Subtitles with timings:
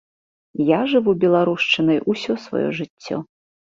[0.69, 3.17] Я жыву беларушчынай усё сваё жыццё.